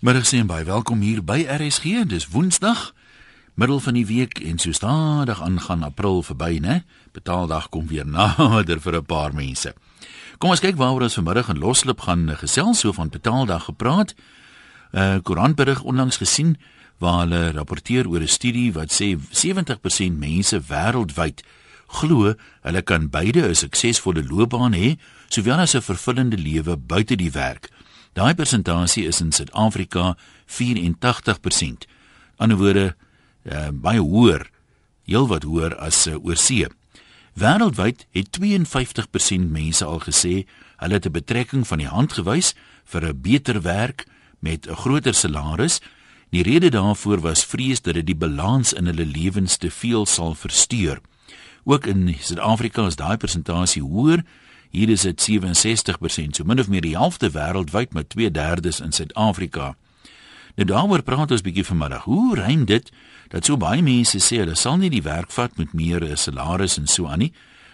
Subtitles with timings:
[0.00, 2.06] Middag sien baie welkom hier by RSG.
[2.08, 2.94] Dis Woensdag,
[3.60, 6.78] middel van die week en so stadig aangaan April verby, né?
[7.12, 9.74] Betaaldag kom weer nader vir 'n paar mense.
[10.38, 14.14] Kom ons kyk waaroor ons vanmiddag in Loslip gaan gesels so van Betaaldag gepraat.
[14.92, 16.56] 'n uh, Koerantberig onlangs gesien
[16.98, 21.44] waar hulle rapporteer oor 'n studie wat sê 70% mense wêreldwyd
[21.86, 24.96] glo hulle kan beide 'n suksesvolle loopbaan hê
[25.28, 27.68] sowel as 'n vervullende lewe buite die werk.
[28.12, 30.16] Daai persentasie is in Suid-Afrika
[30.46, 31.86] 84%.
[32.36, 32.96] Aan die woorde
[33.44, 34.48] uh, baie hoër,
[35.06, 36.66] heelwat hoër as uh, oorsee.
[37.38, 40.44] Wêreldwyd het 52% mense al gesê
[40.82, 44.06] hulle het 'n betrekking van die hand gewys vir 'n beter werk
[44.38, 45.80] met 'n groter salaris.
[46.30, 50.34] Die rede daarvoor was vrees dat dit die balans in hulle lewens te veel sal
[50.34, 51.00] versteur.
[51.64, 54.24] Ook in Suid-Afrika is daai persentasie hoër
[54.70, 59.74] Hier is dit 67%, so min of meer die helfte wêreldwyd met 2/3 in Suid-Afrika.
[60.54, 62.04] Nou daaroor praat ons bietjie vanmiddag.
[62.04, 62.90] Hoe rym dit
[63.28, 66.86] dat so baie mense sê hulle sal nie die werk vat met meer salaris en
[66.86, 67.32] so aan nie,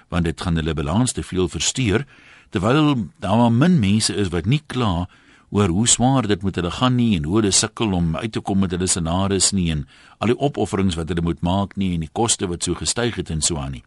[0.09, 2.06] want dit gaan hulle balans te veel versteur,
[2.51, 5.06] terwyl daar maar min mense is wat nie kla
[5.51, 8.41] oor hoe swaar dit met hulle gaan nie en hoe hulle sukkel om uit te
[8.41, 9.87] kom met hulle salaris nie en
[10.19, 13.31] al die opofferings wat hulle moet maak nie en die koste wat so gestyg het
[13.31, 13.84] en so aan nie.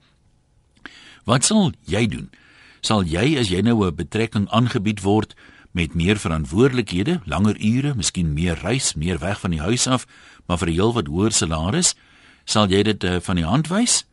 [1.26, 2.30] Wat sal jy doen?
[2.82, 5.36] Sal jy as jy nou 'n betrekking aangebied word
[5.72, 10.06] met meer verantwoordelikhede, langer ure, miskien meer reis, meer weg van die huis af,
[10.48, 11.96] maar vir 'n heel wat hoër salaris,
[12.46, 14.06] sal jy dit uh, van die hand wys?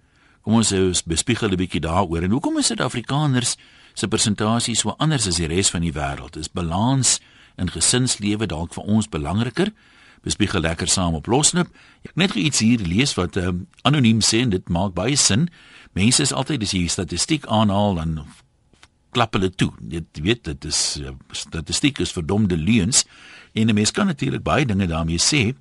[0.42, 3.56] Kom ons uh, bespiegel 'n bietjie daaroor en hoekom is Suid-Afrikaners
[3.94, 6.36] se persentasie so anders as die res van die wêreld?
[6.36, 7.20] Is balans
[7.56, 9.72] in gesinslewe dalk vir ons belangriker?
[10.22, 11.68] Bespiegel lekker saam op Loslip.
[12.04, 13.50] Ek net gou iets hier lees wat uh,
[13.82, 15.48] anoniem sê en dit maak baie sin.
[15.94, 18.26] Mense is altyd as jy statistiek aanhaal dan
[19.16, 19.70] klap hulle toe.
[19.88, 23.04] Jy weet dit is uh, statistiek is verdomde leuns
[23.56, 25.56] en 'n mens kan natuurlik baie dinge daarmee sê.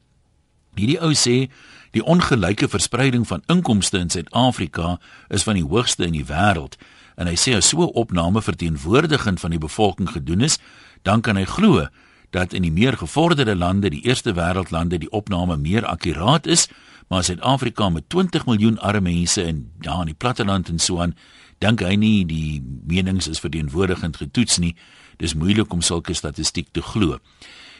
[0.76, 1.48] Hierdie ou sê
[1.96, 6.76] die ongelyke verspreiding van inkomste in Suid-Afrika is van die hoogste in die wêreld
[7.16, 10.60] en hy sê as so 'n opname verteenwoordigend van die bevolking gedoen is,
[11.04, 11.88] dan kan hy glo
[12.30, 16.68] dat in die meer gevorderde lande, die eerste wêreldlande, die opname meer akkuraat is,
[17.08, 21.16] maar Suid-Afrika met 20 miljoen arme mense en daar in die platteland en so aan
[21.60, 24.76] dink hy nie die menings is verteenwoordigend getoets nie.
[25.18, 27.20] Dis moeilik om sulke statistiek te glo.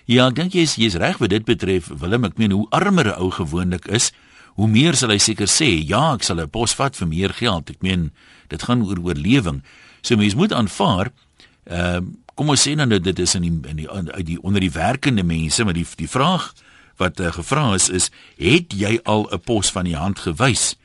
[0.06, 1.90] Ja, ek dink jy is jy's reg wat dit betref.
[1.90, 4.12] Willem, ek meen hoe armer 'n ou gewoonlik is,
[4.56, 7.70] hoe meer sal hy seker sê, ja, ek sal 'n pos vat vir meer geld.
[7.70, 8.12] Ek meen
[8.48, 9.64] dit gaan oor oorlewing.
[10.02, 11.12] So mens moet aanvaar,
[11.66, 14.60] ehm uh, kom ons sê nou dit is in die in die uit die onder
[14.60, 16.54] die werkende mense, maar die die vraag
[16.98, 20.76] wat uh, gevra is is, het jy al 'n pos van die hand gewys?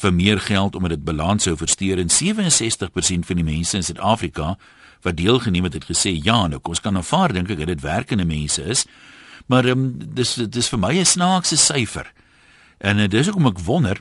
[0.00, 4.56] Vir meer geld omdat dit balans sou versteur en 67% van die mense in Suid-Afrika
[5.04, 8.24] wat deelgeneem het het gesê ja, nou ons kan aanvaar dink ek dat dit werkende
[8.28, 8.86] mense is.
[9.46, 12.12] Maar ehm um, dis dis vir my 'n snaakse syfer.
[12.78, 14.00] En uh, dis hoekom ek wonder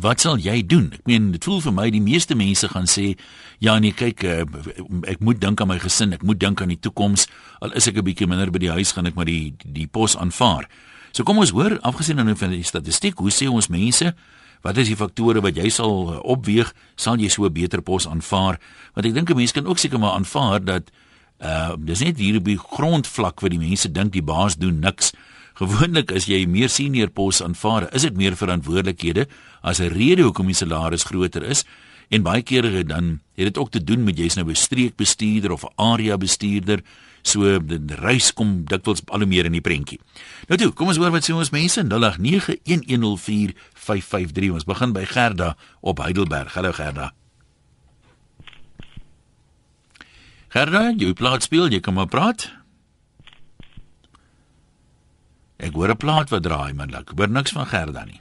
[0.00, 0.90] wat sal jy doen?
[0.92, 3.16] Ek meen dit voel vir my die meeste mense gaan sê
[3.58, 4.44] ja nee kyk uh,
[5.06, 7.26] ek moet dink aan my gesin, ek moet dink aan die toekoms.
[7.60, 10.16] Al is ek 'n bietjie minder by die huis gaan ek maar die die, pos
[10.16, 10.68] aanvaar.
[11.12, 14.14] So kom ons hoor afgesien van die statistiek, hoe sê ons mense
[14.66, 18.08] Wat is die faktore wat jy sal eh, opweeg sal jy so 'n beter pos
[18.10, 18.58] aanvaar?
[18.94, 20.90] Want ek dink 'n mens kan ook seker maar aanvaar dat
[21.38, 25.12] uh dis net hier op die grondvlak waar die mense dink die baas doen niks.
[25.54, 29.28] Gewoonlik as jy meer senior pos aanvaar, is dit meer verantwoordelikhede
[29.62, 31.64] as 'n rede hoekom die salaris groter is.
[32.08, 35.64] En baie kere dan het dit ook te doen met jy's nou 'n streekbestuurder of
[35.64, 36.82] 'n area bestuurder
[37.26, 39.96] So die reis kom dikwels al hoe meer in die prentjie.
[40.46, 44.52] Nou toe, kom ons hoor wat sê ons mense 0891104553.
[44.54, 45.48] Ons begin by Gerda
[45.82, 46.54] op Heidelberg.
[46.54, 47.06] Hallo Gerda.
[50.54, 52.40] Gerda, jy plaas speel, jy kom maar praat.
[55.58, 56.94] Ek hoor 'n plaat wat draai, man.
[56.94, 58.20] Ek hoor niks van Gerda nie.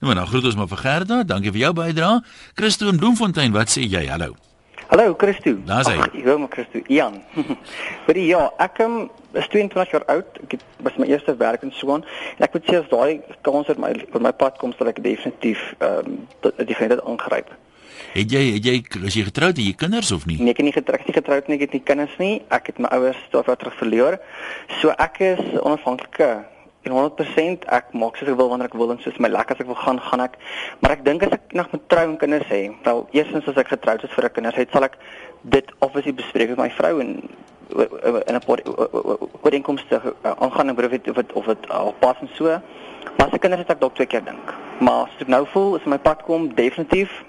[0.00, 1.22] Nou maar, nou groet ons maar vir Gerda.
[1.22, 2.20] Dankie vir jou bydrae.
[2.54, 4.06] Christo in Bloemfontein, wat sê jy?
[4.08, 4.36] Hallo.
[4.86, 5.56] Hallo Christo.
[5.66, 5.98] Daar's hy.
[5.98, 6.78] Ek hoor my Christo.
[6.86, 7.18] Jan.
[8.06, 10.38] Vir ja, ek um, is 22 jaar oud.
[10.46, 12.06] Ek het was my eerste werk in Swaan.
[12.38, 15.02] En ek moet sê as daai kans op my op my pad kom, sal ek
[15.02, 17.50] definitief ehm um, die vriende aangryp.
[18.14, 18.76] Het jy het jy
[19.08, 20.38] as jy getroud het, jy kinders of nie?
[20.38, 22.34] Nee, ek het nie getroud nie, getroud nie, ek het nie kinders nie.
[22.54, 24.20] Ek het my ouers wat terug verloor.
[24.78, 26.30] So ek is onafhanklike
[26.86, 29.62] en 100% ek maak soos ek wil wanneer ek wil en soos my lekker as
[29.64, 30.38] ek wil gaan gaan ek
[30.80, 33.72] maar ek dink as ek nog met trou en kinders hê wel eerstens as ek
[33.74, 34.98] getroud is vir 'n kinders het sal ek
[35.56, 37.10] dit obviously bespreek met my vrou en
[38.26, 38.60] in 'n paar
[39.42, 42.44] ooreenkomste aangaan en of dit of dit al pas en so
[43.16, 45.76] maar as ek kinders het ek dalk twee keer dink maar as ek nou voel
[45.76, 47.24] as my pad kom definitief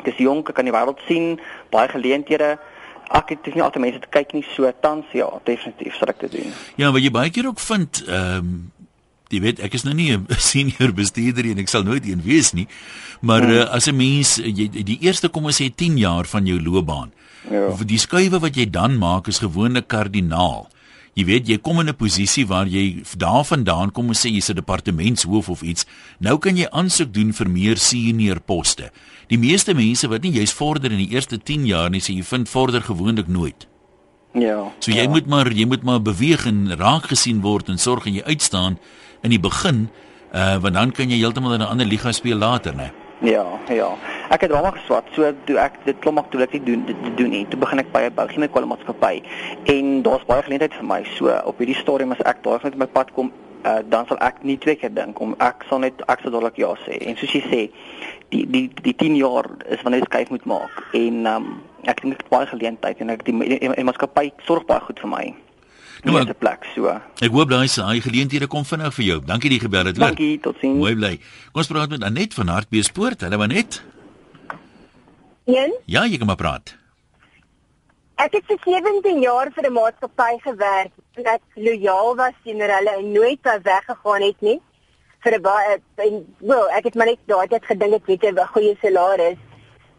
[0.00, 2.58] ek is jonk ek kan die wêreld sien baie geleenthede
[3.10, 6.36] ek het nie altyd mense te kyk nie so tans ja, definitief sal ek dit
[6.38, 6.52] doen.
[6.78, 8.60] Ja, wat jy baie keer ook vind, ehm um,
[9.30, 12.52] jy weet ek is nou nie 'n senior bestuurder en ek sal nooit een wees
[12.52, 12.66] nie,
[13.20, 13.52] maar hmm.
[13.52, 17.12] uh, as 'n mens jy die eerste kom ons sê 10 jaar van jou loopbaan.
[17.50, 17.72] Ja.
[17.84, 20.68] Die skuwe wat jy dan maak is gewoonlik kardinaal.
[21.18, 24.54] Jy weet jy kom in 'n posisie waar jy daarvandaan kom ons sê jy's 'n
[24.54, 25.86] departementshoof of iets.
[26.18, 28.90] Nou kan jy aansoek doen vir meer senior poste.
[29.28, 32.22] Die meeste mense wat nie jy's vorder in die eerste 10 jaar nie, sê jy
[32.22, 33.66] vind vorder gewoonlik nooit.
[34.32, 34.72] Ja.
[34.78, 35.08] So jy ja.
[35.08, 38.78] moet maar jy moet maar beweeg en raak gesien word en sorg en jy uitstaan
[39.22, 39.88] in die begin,
[40.32, 42.90] uh want dan kan jy heeltemal in 'n ander liga speel later, né?
[43.20, 43.88] Ja, ja.
[44.32, 45.04] Ek het almal geswat.
[45.12, 47.44] So doen ek dit klop maar toe ek dit doen dit doen nie.
[47.48, 49.22] Toe begin ek by 'n bouchemiese maatskappy
[49.64, 51.04] en daar's baie geleenthede vir my.
[51.16, 53.32] So op hierdie stadium as ek daar net my pad kom,
[53.64, 56.56] uh, dan sal ek nie twee keer dink om ek sal net ek sal dadelik
[56.56, 56.96] ja sê.
[57.04, 57.70] En soos jy sê,
[58.30, 62.16] die die die 10 jaar is wanneer jy skuif moet maak en um, ek dink
[62.16, 65.34] dit baie geleentheid en ek die, die, die maatskappy sorg baie goed vir my.
[66.04, 66.88] Nou maar 'n plek so.
[67.20, 69.20] Ek hoop daai se hy geleenthede kom vinnig vir jou.
[69.24, 69.96] Dankie die gebel het.
[69.96, 70.76] Dankie, totsiens.
[70.76, 71.16] Mooi bly.
[71.52, 73.20] Kom ons praat met Anet van Hartbeespoort.
[73.20, 73.82] Hallo Anet.
[75.44, 75.74] Een?
[75.84, 76.76] Ja, jy kan maar praat.
[78.20, 82.90] Ek het vir 17 jaar vir 'n maatskappy gewerk en ek lojaal was teenoor hulle
[82.90, 84.60] en nooit wou weggegaan het nie.
[85.20, 88.46] Vir 'n baie en wel, ek het maar net daai tyd gedink ek weet 'n
[88.52, 89.38] goeie salaris.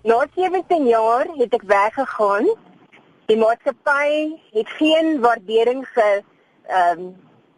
[0.04, 2.48] Na 17 jaar het ek weggegaan
[3.32, 6.18] Die maatskappy het geen waardering vir
[6.68, 7.12] ehm um,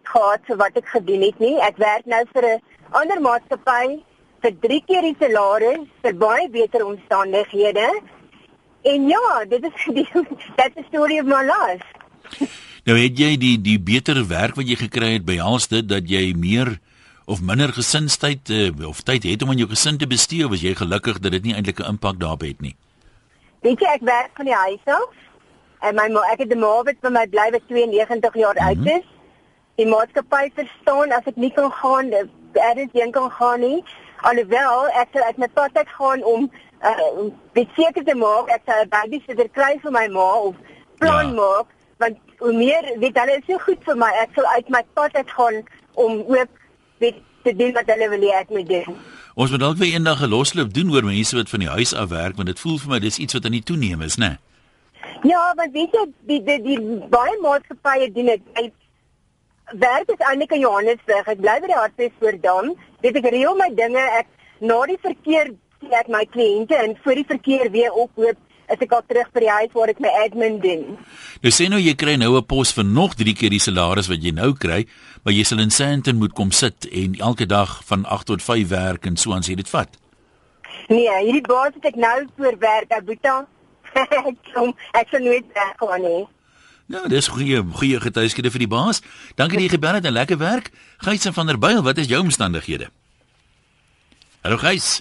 [0.06, 1.56] gehad vir wat ek gedoen het nie.
[1.66, 2.60] Ek werk nou vir 'n
[3.00, 3.86] ander maatskappy
[4.44, 7.88] vir 3 keer die salaris vir baie beter omstandighede.
[8.84, 10.08] En ja, dit is die
[10.58, 11.88] that's the story of my life.
[12.86, 16.36] Nou het jy die die beter werk wat jy gekry het by Halstead dat jy
[16.38, 16.78] meer
[17.26, 20.62] of minder gesinstyd uh, of tyd het om aan jou gesin te bestee of was
[20.62, 22.76] jy gelukkig dat dit nie eintlik 'n impak daarop het nie?
[23.62, 25.24] Weet jy ek werk van die huis af
[25.84, 28.88] En my ek het 'n ma wat by my bly wat 92 jaar oud mm
[28.88, 28.98] -hmm.
[28.98, 29.06] is.
[29.76, 32.12] Die maatskappy verstaan as ek nie kan gaan,
[32.54, 33.84] ergens heen kan gaan nie.
[34.22, 36.52] Alhoewel ek sal uit my pad uit gaan om
[36.84, 40.56] uh seker te maak ek sal 'n babysitter kry vir my ma of
[41.00, 41.34] plan ja.
[41.34, 44.84] maak want hoe meer weet hulle is so goed vir my ek sal uit my
[44.94, 45.64] pad uit gaan
[45.94, 46.52] om ook
[46.98, 48.98] weet te doen wat hulle wil hê ek moet doen.
[49.36, 52.10] Ons moet dalk weer eendag 'n losloop doen oor mense wat van die huis af
[52.10, 54.28] werk want dit voel vir my dis iets wat aan die toename is, né?
[54.28, 54.53] Nee?
[55.24, 56.80] Ja, want weet jy die die die,
[57.12, 58.48] baie maatskappye doen dit.
[58.60, 58.72] Ek
[59.80, 61.30] werk is eintlik in Johannesburg.
[61.32, 62.74] Ek bly by die Hartbeespoortdam.
[63.06, 64.04] Weet ek reël my dinge.
[64.20, 64.28] Ek
[64.60, 68.40] na die verkeer sien ek my kliënte en voor die verkeer weer ophoop
[68.72, 70.84] as ek al terug by die huis waar ek my admin doen.
[71.44, 74.24] Jy sê nou jy kry nou 'n pos vir nog 3 keer die salaris wat
[74.24, 74.86] jy nou kry,
[75.24, 78.68] maar jy sal in Sandton moet kom sit en elke dag van 8 tot 5
[78.70, 79.90] werk en so aan sê dit vat.
[80.90, 83.48] Nee, hierdie baas het ek nou voor werk, Abuta
[84.30, 86.24] ek kom ek sal nooit weggaan nie.
[86.94, 89.02] Nou, dis goeie goeie getuieskede vir die baas.
[89.40, 90.70] Dankie dat jy gebel het en lekker werk.
[91.06, 92.90] Gys van der Byl, wat is jou omstandighede?
[94.44, 95.00] Hallo Gys.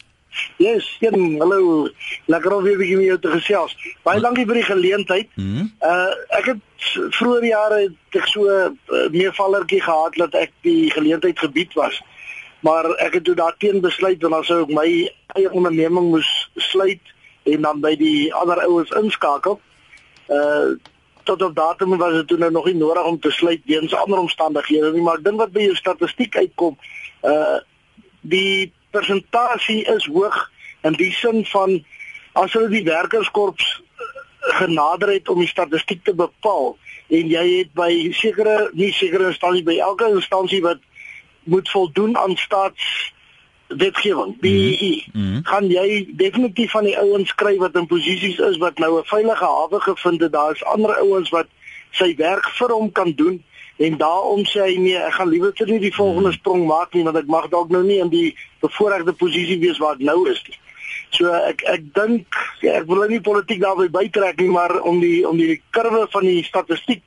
[0.57, 1.89] Yes, ken, hallo.
[2.31, 3.75] Lekker om weer bietjie met jou te gesels.
[4.07, 4.25] Baie Wat?
[4.29, 5.29] dankie vir die geleentheid.
[5.35, 5.73] Mm -hmm.
[5.81, 6.61] Uh ek het
[7.19, 8.71] vroeër jare het ek so uh,
[9.11, 12.01] meevallertjie gehad dat ek die geleentheid gebied was.
[12.61, 14.89] Maar ek het toe daarteen besluit want dan sou ek my
[15.35, 17.12] eie onderneming moes sluit
[17.43, 19.61] en dan by die ander ouens inskakel.
[20.29, 20.75] Uh
[21.23, 24.19] tot op datum was dit toe nou nog nie nodig om te sluit weens ander
[24.19, 26.75] omstandighede nie, maar ek dink wat by jou statistiek uitkom,
[27.23, 27.61] uh
[28.23, 30.51] die persentasie is hoog
[30.83, 31.79] in die sin van
[32.39, 34.09] as hulle die werkerskorps uh,
[34.59, 36.77] genader het om die statistiek te bepaal
[37.13, 40.83] en jy het by sekere nie sekere instansies by elke instansie wat
[41.45, 43.13] moet voldoen aan staats
[43.77, 45.41] wetgewing BEE mm -hmm.
[45.43, 49.45] gaan jy definitief van die ouens kry wat in posisies is wat nou 'n veilige
[49.45, 51.47] hawe gevind het daar's ander ouens wat
[51.91, 53.43] sy werk vir hom kan doen
[53.77, 56.39] en daarom sê hy nee ek gaan liewer net die volgende mhm.
[56.39, 59.95] sprong maak nie want ek mag dalk nou nie in die bevoordeelde posisie wees waar
[59.95, 60.59] ek nou is nie
[61.11, 62.27] so ek ek dink
[62.61, 66.29] ja, ek wil nie politiek daarby bytrek nie maar om die om die kurwe van
[66.29, 67.03] die statistiek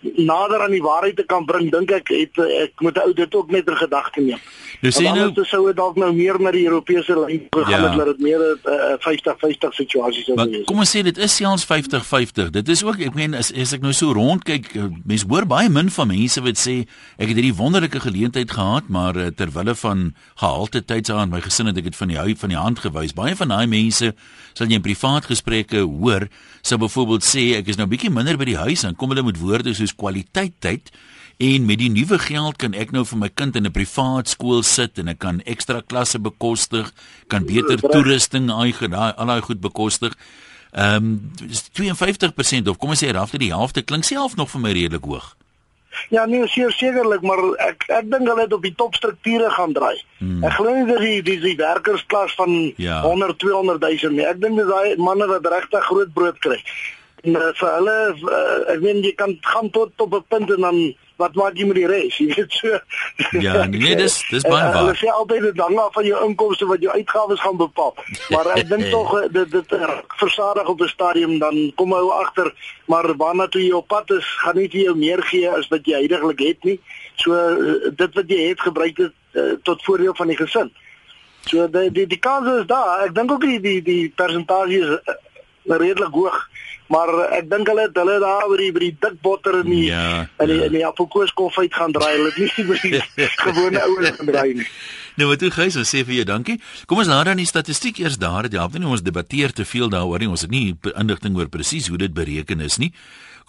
[0.00, 3.50] nader aan die waarheid te kan bring dink ek het ek moet ou dit ook
[3.50, 4.42] net in gedagte neem
[4.78, 7.88] Nou sê nou dit sou dalk nou meer na die Europese lyn gegaan ja.
[7.88, 10.66] het dat dit meer 'n uh, 50-50 situasie sou wees.
[10.70, 12.50] Kom ons sê dit is selfs 50-50.
[12.54, 15.46] Dit is ook ek meen as, as ek nou so rond kyk, eh, mense hoor
[15.46, 16.86] baie min van mense wat sê
[17.18, 21.40] ek het hierdie wonderlike geleentheid gehad, maar uh, ter wille van gehalte tyd aan my
[21.40, 23.14] gesin het ek dit van die huis van die hand gewys.
[23.14, 24.14] Baie van daai mense
[24.54, 26.28] sal jy in privaat gesprekke hoor,
[26.62, 29.38] sou byvoorbeeld sê ek is nou bietjie minder by die huis en kom hulle met
[29.48, 30.92] woorde soos kwaliteit tyd
[31.38, 34.62] En met die nuwe geld kan ek nou vir my kind in 'n privaat skool
[34.66, 36.90] sit en ek kan ekstra klasse bekostig,
[37.28, 40.16] kan beter toerusting, al daai al daai goed bekostig.
[40.72, 41.32] Ehm um,
[41.78, 45.36] 52% of kom ons sê rafte die helfte klink self nog vir my redelik hoog.
[46.10, 50.02] Ja, nee, seker sekerlik, maar ek ek dink hulle het op die topstrukture gaan draai.
[50.18, 50.44] Hmm.
[50.44, 53.00] Ek glo nie dat die die, die werkersklas van ja.
[53.02, 54.26] 100 200 000 nie.
[54.26, 56.58] Ek dink dis daai manne wat regtig groot brood kry.
[57.26, 60.76] Uh, vir hulle uh, ek weet jy kan gaan tot op 'n punt en dan
[61.18, 62.16] wat maak jy met die res?
[62.22, 62.78] Jy weet so.
[63.42, 64.76] Ja, nee, dis dis baie waar.
[64.76, 67.94] Hulle sê altyd dit hang af van jou inkomste wat jou uitgawes gaan bepaal.
[68.30, 69.74] Maar ek dink tog eh, dit dit
[70.22, 72.52] versadig op 'n stadium dan kom hy agter,
[72.86, 75.86] maar waarna toe jy op pad is, gaan nie vir jou meer gee as wat
[75.86, 76.78] jy heidaglik het nie.
[77.16, 77.34] So
[77.90, 80.70] dit wat jy het gebruik dit uh, tot voordeel van die gesin.
[81.50, 83.02] So die die die kans is daar.
[83.08, 85.18] Ek dink ook die die die persentasie is uh,
[85.66, 86.46] redelik hoog
[86.92, 89.84] maar ek dink hulle het hulle daar oor die by die dik botter in die
[89.90, 90.68] ja, in die ja.
[90.68, 92.14] in die appelkoos kof uit gaan draai.
[92.16, 94.68] Hulle het nie by die gewone ouens gaan draai nie.
[95.18, 96.60] Nou wat toe gys, ons sê vir jou dankie.
[96.86, 98.46] Kom ons laat dan die statistiek eers daar.
[98.46, 100.30] Dit help nie ons debatteer te veel daaroor nie.
[100.30, 102.92] Ons het nie inligting oor presies hoe dit bereken is nie.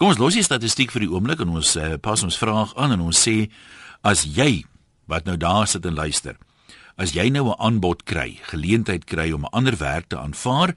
[0.00, 2.96] Kom ons los die statistiek vir die oomblik en ons uh, pas ons vraag aan
[2.96, 3.50] en ons sê
[4.02, 4.64] as jy
[5.10, 6.34] wat nou daar sit en luister.
[6.98, 10.74] As jy nou 'n aanbod kry, geleentheid kry om 'n ander werk te aanvaar,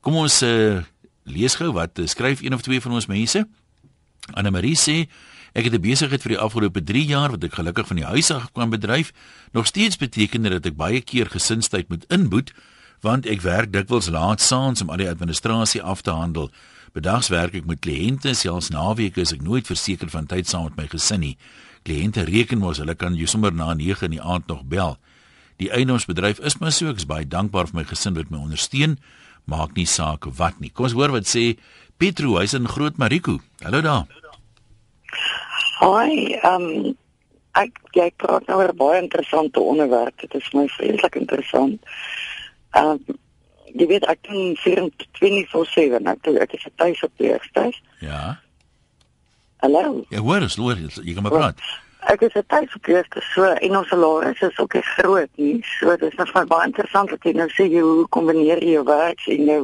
[0.00, 0.82] Kom ons uh,
[1.22, 3.48] lees gou wat uh, skryf een of twee van ons mense.
[4.34, 5.08] Anne Marie sê
[5.52, 8.30] ek het 'n besigheid vir die afgelope 3 jaar wat ek gelukkig van die huis
[8.30, 9.12] af kan bedryf.
[9.52, 12.52] Nog steeds beteken dit dat ek baie keer gesinstyd moet inboet
[13.00, 16.50] want ek werk dikwels laat saans om al die administrasie af te handel.
[16.92, 20.76] Bedags werk ek met kliënte, selfs naweke is ek nooit verseker van tyd saam met
[20.76, 21.36] my gesin nie.
[21.86, 24.98] Kliënte reken mos hulle kan jou sommer na 9 in die aand nog bel.
[25.62, 28.98] Die eienaarsbedryf is maar so, ek is baie dankbaar vir my gesin wat my ondersteun,
[29.48, 30.72] maak nie saak wat nie.
[30.72, 31.54] Kom ons hoor wat sê
[32.00, 33.40] Petro, hy's in Groot Mariko.
[33.62, 34.19] Hallo daar.
[35.80, 36.96] Hoi, ehm um,
[37.56, 40.12] ek jy praat nou oor baie interessante onderwerp.
[40.20, 41.80] Dit is my vreeslik interessant.
[42.76, 43.18] Ehm um,
[43.72, 46.04] jy weet ek doen 24/7.
[46.12, 47.64] Ek doen ek is tuis op die eerste.
[48.04, 48.36] Ja.
[49.64, 50.04] Hallo.
[50.12, 51.66] Ja, hoor, is hoor, jy kan maar praat.
[52.12, 53.24] Ek is tuis op die eerste.
[53.32, 55.58] So en ons salaris is ook groot nie.
[55.78, 58.76] So dit is nog vir baie interessant dat jy nou sê jy hoe kombineer jy
[58.76, 59.62] jou werk en jou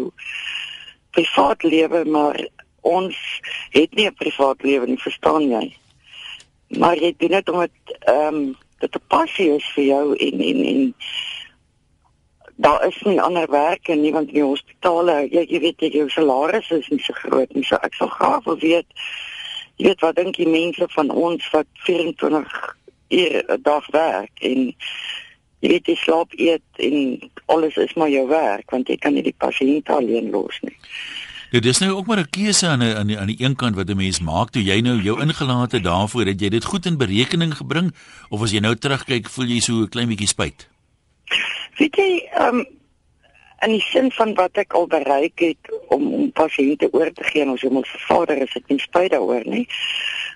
[1.17, 2.41] privaat lewe, maar
[2.81, 3.17] ons
[3.77, 5.77] het nie 'n privaat lewe nie, verstaan jy?
[6.69, 10.65] Maar jy doen dit omdat ehm um, dit 'n passie is vir jou en en
[10.65, 10.95] en
[12.57, 16.09] daar is nie ander werk nie want in die hospitale jy, jy weet jy jou
[16.09, 17.65] salaris is nie so groot nie.
[17.65, 18.87] So ek sal graag wil weet
[19.77, 22.77] jy weet wat dink die mense van ons wat 24
[23.09, 24.75] ure 'n dag werk en
[25.61, 29.23] jy weet jy slaap eet en alles is maar jou werk want jy kan nie
[29.23, 30.77] die pasiënt alleen los nie
[31.51, 33.77] Ja, dis nou ook maar 'n keuse aan 'n aan die aan die een kant
[33.77, 36.97] wat 'n mens maak toe jy nou jou ingelate daarvoor dat jy dit goed in
[36.97, 37.95] berekening gebring
[38.29, 40.69] of as jy nou terugkyk voel jy so 'n klein bietjie spyt.
[41.79, 42.67] Weet jy, ehm um,
[43.61, 47.43] in die sin van wat ek al bereik het om om pasiënte oor te gee
[47.43, 49.69] en ons moet vervaarder is ek nie spyt daaroor nie.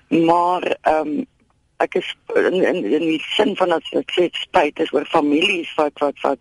[0.09, 1.25] Maar ehm um,
[1.83, 5.71] ek is in in, in die sin van as ek sê spyt is oor families
[5.79, 6.39] wat wat wat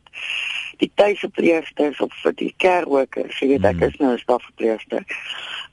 [0.81, 3.89] die tuisverpleegsters of vir die care workers, jy weet ek hmm.
[3.89, 5.05] is nou 'n stafverpleegster.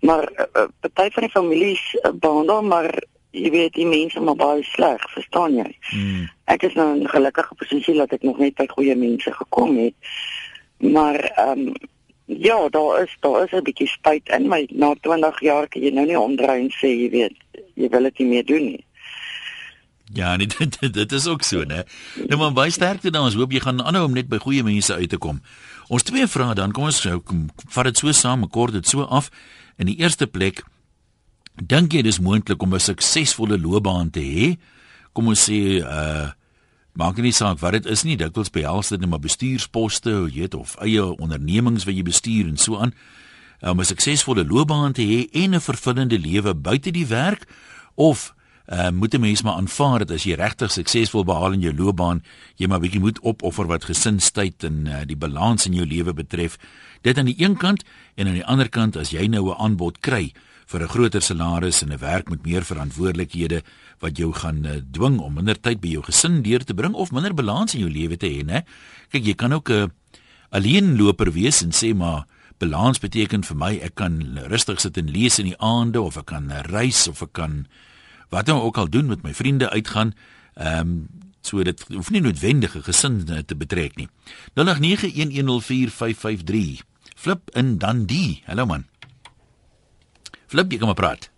[0.02, 2.92] Maar uh, party van die families uh, behandel maar
[3.32, 5.68] jy weet die mense maar baie sleg, verstaan jy?
[5.94, 6.24] Mm.
[6.54, 9.78] Ek is nou in 'n gelukkige posisie dat ek nog net by goeie mense gekom
[9.78, 9.96] het.
[10.78, 11.74] Maar ehm um,
[12.26, 15.92] ja, daar is daar is 'n bietjie spyt in my na 20 jaar kan jy
[15.92, 17.36] nou nie omdraai en sê jy weet
[17.76, 18.86] jy wil dit nie meer doen nie.
[20.14, 20.48] Ja, nee,
[20.80, 21.84] dit dit is ook so, né?
[22.28, 23.28] Nou maar baie sterkte dan.
[23.28, 25.42] Ons hoop jy gaan aanhou om net by goeie mense uit te kom.
[25.88, 29.30] Ons twee vrae dan, kom ons kom, vat dit so saam, kort dit so af.
[29.78, 30.64] In die eerste plek,
[31.56, 34.58] dink jy dis moontlik om 'n suksesvolle loopbaan te hê?
[35.14, 36.32] Kom ons sê uh
[36.98, 40.56] maak nie saak wat dit is nie, dikwels behels dit net maar bestuursposte, jy weet,
[40.58, 42.94] of eie ondernemings wat jy bestuur en so aan.
[43.62, 47.46] Om 'n suksesvolle loopbaan te hê en 'n vervullende lewe buite die werk
[47.96, 48.34] of
[48.68, 52.24] uh, moet 'n mens maar aanvaar dat as jy regtig suksesvol behaal in jou loopbaan,
[52.56, 56.58] jy maar bietjie moet opoffer wat gesinstyd en uh, die balans in jou lewe betref.
[57.02, 57.84] Dit aan die een kant
[58.16, 60.34] en aan die ander kant as jy nou 'n aanbod kry
[60.68, 63.64] vir 'n groter salaris en 'n werk met meer verantwoordelikhede
[64.00, 67.12] wat jou gaan uh, dwing om minder tyd by jou gesin deur te bring of
[67.12, 68.66] minder balans in jou lewe te hê, né?
[69.10, 69.92] Kyk, jy kan ook 'n
[70.50, 72.26] alleenloper wees en sê maar
[72.58, 76.26] balans beteken vir my ek kan rustig sit en lees in die aande of ek
[76.26, 77.68] kan reis of ek kan
[78.30, 80.14] wat nou ook al doen met my vriende uitgaan.
[80.54, 81.08] Ehm um,
[81.42, 84.10] so dit hoef nie noodwendige gesin te betrek nie.
[84.60, 84.66] 0891104553.
[87.16, 88.44] Flip in dan die.
[88.46, 88.86] Hallo man.
[90.48, 91.30] Flip, jy kom maar praat.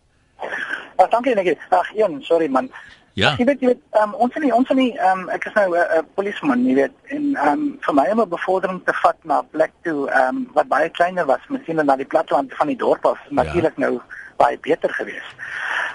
[0.97, 1.57] Ja, dankie net.
[1.69, 2.71] Ag, een, sorry man.
[3.13, 3.33] Ja.
[3.37, 5.67] Jy weet jy weet um, ons is nie ons is nie um, ek is nou
[5.73, 9.41] 'n uh, polisieman, jy weet en um, vir my om 'n bevordering te vat na
[9.41, 13.05] 'n plek toe um, wat baie kleiner was, miskien na die platteland van die dorp
[13.05, 13.89] af, natuurlik ja.
[13.89, 14.01] nou
[14.39, 15.35] baie beter geweest.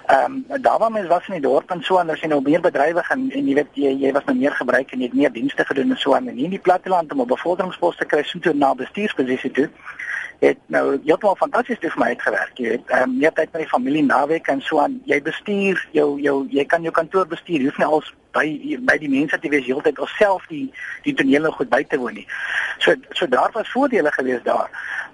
[0.07, 2.41] Ehm um, daar waar mens was in die dorp en so en as jy nou
[2.45, 5.21] meer bedrywig en en jy weet jy jy was nou meer gebruik en jy het
[5.21, 8.39] meer dienste gedoen en so en in die platteland om 'n bevorderingspos te kry so
[8.39, 9.69] toe na bestuursposisie toe
[10.41, 12.59] het nou heeltemal fantasties vir my uitgewerk.
[12.59, 15.01] Jy weet, ehm um, het tyd met die familie naweek en so aan.
[15.05, 17.61] Jy bestuur jou jou jy kan jou kantoor bestuur.
[17.61, 20.67] Jy hoef nie als by by die mense te wees heeltyd of self die
[21.07, 22.27] die tonele goed by te woon nie.
[22.79, 24.71] So so daar was voordele geweest daar.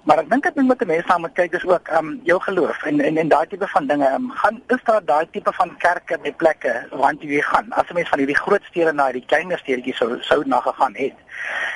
[0.08, 2.82] Maar ek dink met die mense saam moet kyk is ook ehm um, jou geloof
[2.88, 4.08] en en en daai tipe van dinge.
[4.14, 7.72] Um, gaan is daar daai tipe van kerke by plekke waar jy gaan.
[7.72, 10.94] As 'n mens van hierdie groot stede na hierdie kleiner stedeltjies sou sou na gegaan
[10.94, 11.16] het.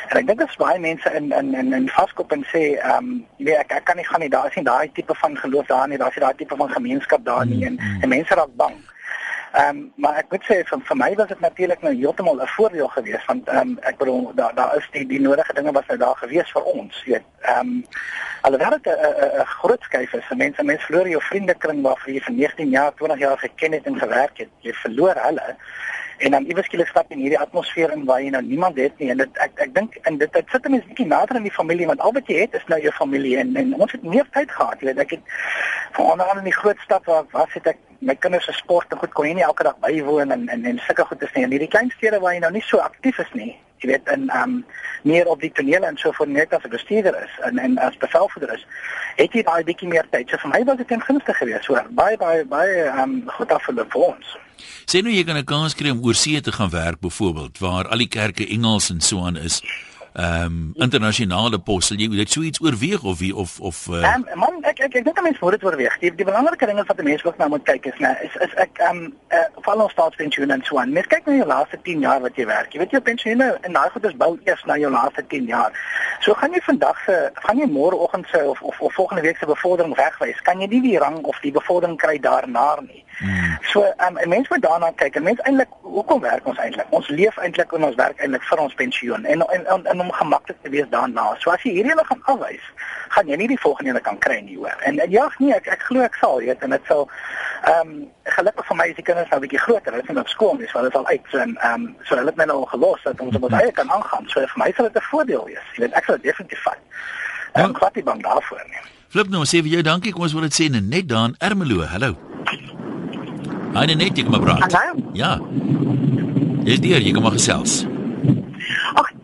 [0.09, 2.97] En ek dink dit is baie mense in in in in vaskop en sê ehm
[2.97, 4.33] um, jy weet ek, ek kan nie gaan nie.
[4.33, 5.99] Daar is nie daai tipe van geloof daar nie.
[5.99, 7.65] Daar is nie daai tipe van gemeenskap daar nie.
[7.67, 8.77] En, en mense raak bang.
[9.55, 12.53] Ehm um, maar ek moet sê vir vir my was dit natuurlik nou heeltemal 'n
[12.57, 15.87] voordeel geweest want ehm um, ek bedoel daar daar is die die nodige dinge was
[15.87, 17.23] nou daar geweest vir ons weet.
[17.41, 17.85] Ehm um,
[18.41, 22.71] alhoewel dit 'n groot skuif is, mense mense verloor jou vriendekring waarvoor jy vir 19
[22.71, 24.51] jaar, 20 jaar geken het en gewerk het.
[24.61, 25.57] Jy verloor hulle
[26.19, 29.11] en dan iewers skielik stap in hierdie atmosfeer in waar jy nou niemand het nie
[29.11, 31.59] en dit ek ek dink in dit dit sit 'n mens bietjie nader aan die
[31.61, 34.27] familie want al wat jy het is nou jou familie en, en ons het meer
[34.31, 35.23] tyd gehad jy weet ek het
[36.15, 39.13] andere in die groot stad waar was het ek my kinders se sport en goed
[39.17, 41.45] kon jy nie elke dag bywoon en en en sulke goed is nie.
[41.45, 44.31] In hierdie klein stede waar jy nou nie so aktief is nie jy weet in
[44.43, 44.63] um
[45.05, 47.97] meer op die tonele en so voor net as 'n bestuurder is en en as
[47.97, 48.65] bevelvoerder is
[49.17, 50.29] het jy daai bietjie meer tyd.
[50.29, 53.63] So vir my was dit ten gunste geweest so baie baie baie um goed af
[53.65, 54.37] vir ons.
[54.87, 57.89] Sê nou jy kan 'n kans kry om oor see te gaan werk byvoorbeeld waar
[57.89, 59.63] al die kerke Engels en so aan is
[60.15, 64.03] ehm um, internasionale pos sal jy dit sou iets oorweeg of wie of of uh...
[64.15, 65.97] um, man ek ek ek dink mense moet dit oorweeg.
[65.99, 68.37] Die, die belangrike ding is wat die mense ook nou moet kyk is nee is
[68.47, 70.95] is ek ehm um, uh, val ons staatspensioen en so aan.
[70.95, 72.71] Mens kyk na jou laaste 10 jaar wat jy werk.
[72.71, 75.75] Jy weet jou pensioen en daai goed is bou eers na jou laaste 10 jaar.
[76.23, 79.51] So gaan jy vandag se gaan jy môreoggend se of, of of volgende week se
[79.51, 80.43] bevordering wegwys.
[80.47, 83.03] Kan jy nie die rang of die bevordering kry daarna nie.
[83.19, 83.59] Hmm.
[83.73, 85.19] So ehm um, mense moet daarna kyk.
[85.19, 86.87] En mense eintlik hoekom werk ons eintlik?
[86.91, 89.25] Ons leef eintlik en ons werk eintlik vir ons pensioen.
[89.25, 91.27] En en, en, en om gemaklik te wees daarna.
[91.43, 92.67] So as jy hierdie ene gaan afwys,
[93.15, 94.77] gaan jy nie die volgende ene kan kry nie hoor.
[94.89, 97.07] En, en ja, nee, ek ek glo ek sal, weet, en dit sal
[97.65, 97.93] ehm um,
[98.37, 99.93] gelukkig vir my is die kinders nou 'n bietjie groter.
[99.93, 102.33] Hulle is nie op skool nie, so hulle sal uit en ehm um, so hulle
[102.33, 104.29] het my nou al gelos dat ons op ons eie kan aangaan.
[104.29, 105.67] So vir my sal dit 'n voordeel wees.
[105.77, 106.81] Jy weet, ek sal definitief vat.
[107.55, 108.83] Ek vat die bang daarvoor nie.
[109.09, 110.13] Flip nou sê vir jou dankie.
[110.13, 111.85] Kom ons wil dit sê net dan Ermelo.
[111.87, 112.17] Hallo.
[113.75, 114.73] Hy net jy kom maar praat.
[114.73, 115.11] Hallo.
[115.15, 115.39] Ja.
[116.65, 117.94] Dis die jy kom maar gesels.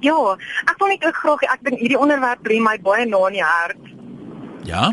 [0.00, 3.36] Ja, ek wil net ook graag ek dink hierdie onderwerp bly my baie na in
[3.38, 3.90] die hart.
[4.64, 4.92] Ja.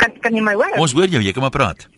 [0.00, 0.78] Kan kan jy my hoor?
[0.80, 1.88] Ons hoor jou, jy kan maar praat.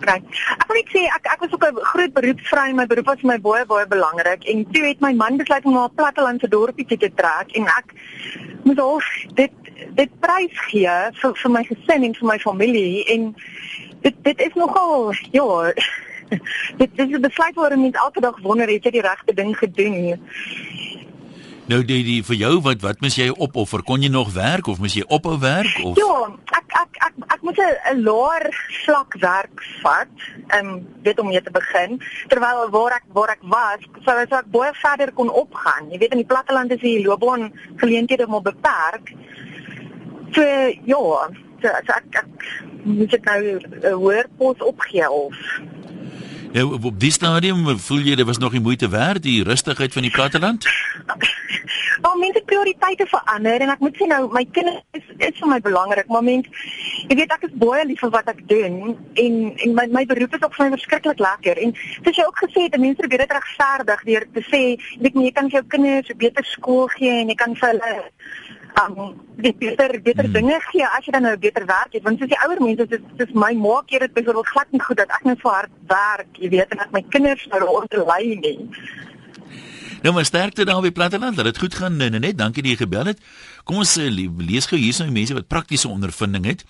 [0.00, 0.24] Right.
[0.56, 3.30] Ek wil net sê ek ek was ook 'n groot beroepsvrou my beroep was vir
[3.32, 6.86] my baie baie belangrik en toe het my man besluit om na 'n plattelandse dorpie
[6.86, 7.94] te trek en ek
[8.64, 9.00] moet al
[9.34, 9.52] dit
[9.94, 13.34] dit prys gee vir vir my gesin en vir my familie en
[14.02, 15.72] dit dit is nogal ja
[16.80, 20.20] dit dis 'n besluit waarom mens elke dag wonder het jy die regte ding gedoen.
[21.66, 23.82] Nou die die vir jou wat wat mis jy opoffer?
[23.82, 27.40] Kon jy nog werk of mis jy ophou werk of Ja, ek ek ek ek
[27.42, 28.46] moet 'n laer
[28.84, 30.12] vlak werk vat,
[30.58, 31.98] um, weet om mee te begin,
[32.28, 35.90] terwyl waar ek waar ek was, sou so ek baie verder kon opgaan.
[35.90, 37.50] Jy weet in die platteland is die loopbaan
[37.82, 39.10] geleenthede maar beperk.
[40.34, 41.02] So ja,
[41.62, 42.30] so, so ek ek
[42.84, 45.34] moet dit nou 'n hoër pos opgee of
[46.56, 50.02] Nou op die stadium voel jy dit was nog nie moeite werd die rustigheid van
[50.02, 50.64] die platteland?
[52.02, 55.58] Maar mense prioriteite verander en ek moet sê nou my kinders is, is vir my
[55.64, 56.48] belangrik, maar mens
[57.08, 58.76] jy weet ek is baie lief vir wat ek doen
[59.24, 62.44] en en my my beroep is ook vir my verskriklik lekker en soos jy ook
[62.44, 65.66] gesê het, mense probeer dit regverdig deur te sê jy weet jy kan vir jou
[65.76, 67.92] kinders 'n beter skool gee en jy kan vir hulle
[68.82, 70.32] um dit beter beter hmm.
[70.32, 73.04] dinge gee as jy dan nou beter werk het want soos die ouer mense dis
[73.20, 76.40] dis my maak hier dit byvoorbeeld glad nie goed dat ek net so hard werk
[76.42, 78.58] jy weet en dat my kinders nou onderlei nie
[80.04, 82.74] Nou maar sterkte daar by Platteland dat dit goed gaan nee, nee, net dankie dat
[82.74, 83.22] jy gebel het
[83.64, 86.66] kom ons uh, lees gou hierso mense wat praktiese ondervinding het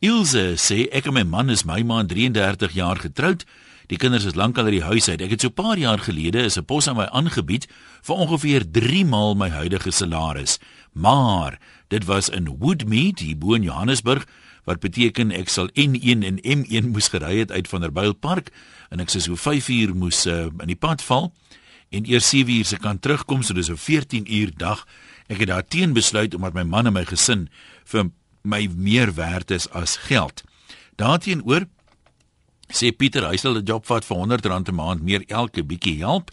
[0.00, 3.44] Ilse sê ek en my man is my maand 33 jaar getroud
[3.90, 5.18] Die kinders is lankal uit die huis uit.
[5.18, 7.66] Ek het so 'n paar jaar gelede is 'n pos aan my aangebied
[8.06, 10.58] vir ongeveer 3 maal my huidige salaris.
[10.92, 14.26] Maar dit was in Woodmead, hier bo in Johannesburg,
[14.64, 18.50] wat beteken ek sal N1 en M1 moes gery het uit van der Bylpark
[18.90, 21.30] en ek sou so 5 uur moes uh, in die pad val
[21.90, 24.86] en eers 7 uur se kan terugkom, so dis 'n 14 uur dag.
[25.26, 27.48] Ek het daarteen besluit omdat my man en my gesin
[27.84, 28.10] vir
[28.42, 30.42] my meer werd is as geld.
[30.96, 31.66] Daarteenoor
[32.68, 36.30] sê Pieter hy sal 'n job vat vir R100 'n maand meer elke bietjie help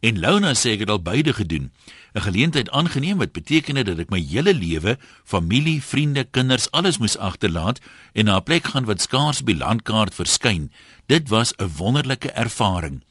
[0.00, 1.70] en Lona sê ek het al beide gedoen.
[2.16, 7.18] 'n Geleentheid aangeneem wat beteken dat ek my hele lewe, familie, vriende, kinders, alles moes
[7.18, 7.80] agterlaat
[8.12, 10.72] en na 'n plek gaan wat skaars die landkaart verskyn.
[11.06, 13.05] Dit was 'n wonderlike ervaring.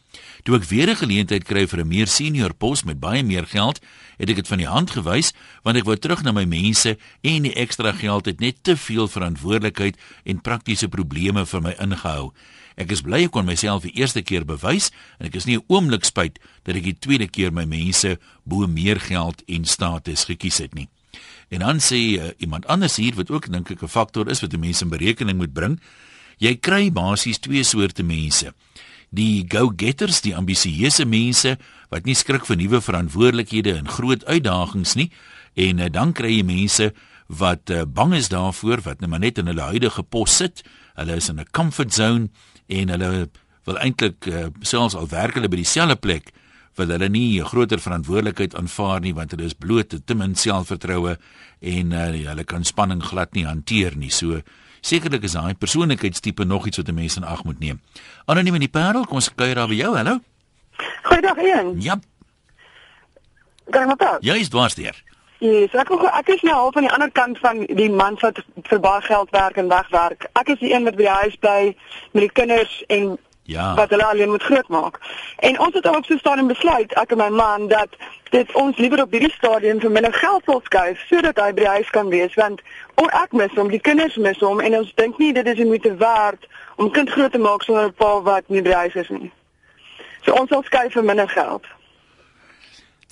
[0.45, 3.81] Toe ek weer 'n geleentheid kry vir 'n meer senior pos met baie meer geld,
[4.17, 7.41] het ek dit van die hand gewys want ek wou terug na my mense en
[7.41, 12.31] die ekstra geld het net te veel verantwoordelikheid en praktiese probleme vir my ingehou.
[12.77, 15.65] Ek is bly ek kon myself die eerste keer bewys en ek is nie 'n
[15.67, 20.57] oomblik spyt dat ek die tweede keer my mense bo meer geld en status gekies
[20.57, 20.87] het nie.
[21.49, 24.51] En dan sê uh, iemand anders hier wat ook dink ek 'n faktor is wat
[24.51, 25.79] die mense in berekening moet bring.
[26.37, 28.53] Jy kry basies twee soorte mense
[29.15, 31.55] die go-getters, die ambisieuse mense
[31.93, 35.09] wat nie skrik vir nuwe verantwoordelikhede en groot uitdagings nie.
[35.55, 36.91] En uh, dan kry jy mense
[37.27, 40.63] wat uh, bang is daarvoor wat net maar net in hulle huidige pos sit.
[40.99, 42.29] Hulle is in 'n comfort zone
[42.67, 43.29] en hulle
[43.65, 46.33] wil eintlik uh, selfs al werk hulle by dieselfde plek
[46.75, 51.15] wil hulle nie groter verantwoordelikheid aanvaar nie want hulle is bloot te min selfvertroue
[51.61, 54.11] en uh, hulle kan spanning glad nie hanteer nie.
[54.11, 54.41] So
[54.85, 57.81] Sekerlik is daai persoonlikheidstipe nog iets wat 'n mens in ag moet neem.
[58.25, 59.95] Anoniem in die Parel, kom ons kuier daar by jou.
[59.95, 60.19] Hallo.
[61.03, 61.81] Goeiedag een.
[61.81, 61.99] Ja.
[63.69, 64.17] Gaan maar pas.
[64.19, 65.03] Jy is dwarsdeur.
[65.37, 68.43] Ja, so ek ek is nou half aan die ander kant van die man wat
[68.63, 70.27] vir baie geld werk en wegwerk.
[70.33, 71.75] Ek is die een wat by die huis bly
[72.11, 73.17] met die kinders en
[73.47, 73.75] Ja.
[73.75, 74.99] wat hulle alleen moet grootmaak.
[75.37, 77.89] En ons het ook so staan en besluit ek en my man dat
[78.29, 81.73] dit ons liewer op hierdie stadium vir minder geld sal skuif sodat hy by die
[81.77, 82.63] huis kan wees want
[82.95, 85.69] o ek mis hom, die kinders mis hom en ons dink nie dit is die
[85.69, 86.49] moeite werd
[86.81, 89.31] om kind groot te maak sonder 'n pa wat nie by die huis is nie.
[90.25, 91.65] So ons sal skuif vir minder geld.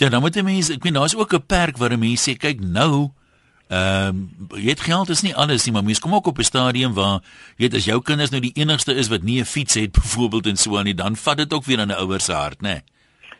[0.01, 2.59] Ja, dan moet jy mense, ek weet daar's ook 'n perk waar mense sê kyk
[2.59, 3.11] nou
[3.67, 6.43] Ehm um, jy het geld is nie alles nie, maar mens kom ook op 'n
[6.43, 7.19] stadium waar
[7.55, 10.47] jy weet as jou kinders nou die enigste is wat nie 'n fiets het byvoorbeeld
[10.47, 12.67] en so aan nie, dan vat dit ook weer aan 'n ouer se hart, né?
[12.67, 12.83] Nee.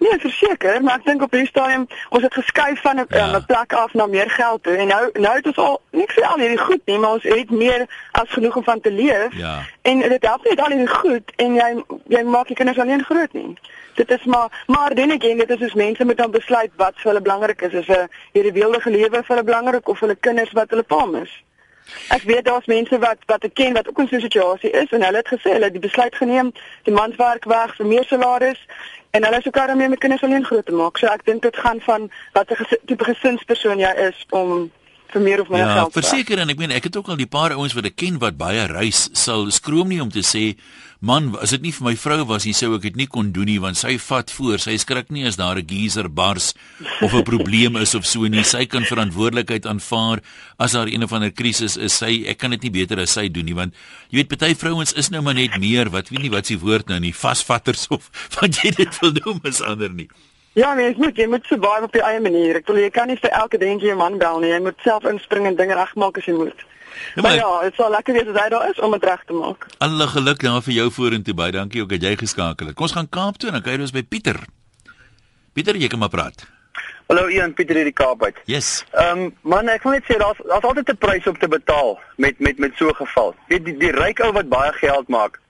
[0.03, 3.39] Nee, verseker, maar ek dink op hierdie stadium ons het geskuif van 'n ja.
[3.39, 6.39] plek af na meer geld toe en nou nou het ons al nie vir al
[6.39, 9.36] hierdie goed nie, maar ons het meer as genoeg om van te leef.
[9.36, 9.63] Ja.
[9.81, 11.69] En dit help net al hierdie goed en jy
[12.07, 13.57] jy maak jy kinders alleen groot nie.
[13.93, 17.12] Dit is maar maar dan again dit is soos mense moet dan besluit wat vir
[17.12, 20.69] hulle belangrik is, is 'n hierdie weeldige lewe vir hulle belangrik of hulle kinders wat
[20.69, 21.43] hulle pa mis.
[22.08, 24.89] Ek weet daar's mense wat wat ek ken wat ook in so 'n situasie is
[24.91, 26.51] en hulle het gesê hulle het die besluit geneem,
[26.84, 28.62] die man werk weg vir meer salaris
[29.12, 30.97] en hulle is ook daarmee met kinders alleen groot te maak.
[30.97, 34.71] So ek dink dit gaan van watter tipe gesinspersoon jy is om
[35.11, 35.93] vir meer of minder ja, geld.
[35.93, 38.19] Ja, verseker en ek meen ek het ook al die paar ouens wat ek ken
[38.21, 40.53] wat baie reis sal skroom nie om te sê
[41.03, 43.49] man as dit nie vir my vrou was nie sou ek dit nie kon doen
[43.49, 44.61] nie want sy vat voor.
[44.63, 46.53] Sy skrik nie as daar 'n geyser bars
[47.01, 48.43] of 'n probleem is of so nie.
[48.43, 50.21] Sy kan verantwoordelikheid aanvaar
[50.57, 51.93] as daar een of ander krisis is.
[51.93, 53.73] Sy ek kan dit nie beter as sy doen nie want
[54.09, 56.87] jy weet party vrouens is nou maar net meer wat weet nie wat se woord
[56.87, 60.07] nou nie vasvatters of wat jy dit wil noem is ander nie
[60.53, 62.59] Ja, mens moet jy moet survive op jou eie manier.
[62.59, 64.51] Ek bedoel jy kan nie vir elke dingetjie jou man bel nie.
[64.53, 66.65] Jy moet self inspring en dinge regmaak as jy moet.
[67.15, 69.23] Ja, maar, maar ja, dit sal lekker wees as hy daar is om dit reg
[69.25, 69.65] te maak.
[69.81, 71.55] Alle geluk daar vir jou vorentoe baie.
[71.55, 72.77] Dankie ook dat jy geskakel het.
[72.77, 74.43] Kom ons gaan Kaap toe en dan kuier ons by Pieter.
[75.57, 76.45] Pieter, jy kan maar praat.
[77.09, 78.37] Hallo Ian, Pieter hier die Kaap uit.
[78.45, 78.83] Yes.
[78.93, 81.97] Ehm um, man, ek wil net sê daar's daar's altyd 'n prys om te betaal
[82.17, 83.35] met met met so 'n geval.
[83.49, 85.41] Weet die die ryk ou wat baie geld maak.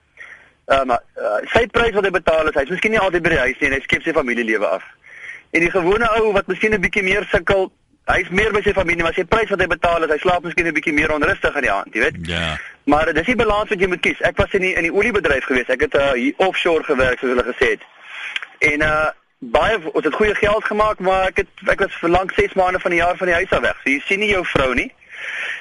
[0.72, 3.44] Ehm um, uh, sy prys wat hy betaal is, hy's miskien nie altyd by die
[3.46, 4.84] huis nie en hy skep sy familielewe af.
[5.54, 7.68] En die gewone ou wat miskien 'n bietjie meer sukkel,
[8.10, 10.66] hy's meer by sy familie, maar sy prys wat hy betaal is, hy slaap miskien
[10.66, 12.16] 'n bietjie meer onrustig in die aand, jy weet?
[12.26, 12.58] Ja.
[12.84, 14.20] Maar dis die balans wat jy moet kies.
[14.20, 15.68] Ek was in die in die oliebedryf gewees.
[15.68, 17.82] Ek het uh, hier offshore gewerk soos hulle gesê het.
[18.58, 22.32] En uh baie ons het goeie geld gemaak, maar ek het ek was vir lank
[22.32, 23.80] 6 maande van die jaar van die huis af weg.
[23.82, 24.92] So jy sien nie jou vrou nie.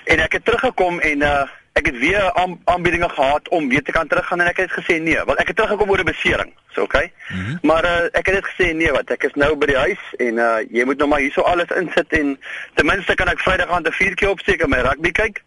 [0.03, 2.33] En ek het teruggekom en uh ek het weer
[2.63, 5.55] aanbiedinge gehad om weer te kan teruggaan en ek het gesê nee, want ek het
[5.55, 6.51] teruggekom oor 'n besering.
[6.73, 7.11] So okay.
[7.29, 7.59] Mm -hmm.
[7.61, 10.37] Maar uh, ek het dit gesê nee, wat ek is nou by die huis en
[10.37, 12.39] uh jy moet nou maar hierso alles insit en
[12.73, 15.43] ten minste kan ek Vrydag aand 'n vuurtjie opsteek en my rugby kyk.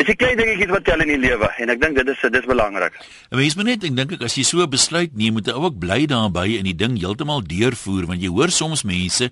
[0.00, 2.46] Dis die klein dingetjies wat tel in die lewe en ek dink dit is dis
[2.48, 2.94] belangrik.
[3.28, 5.76] En mens moet net ek dink ek as jy so besluit neem, moet jy ook
[5.82, 9.28] bly daarbey en die ding heeltemal deurvoer want jy hoor soms mense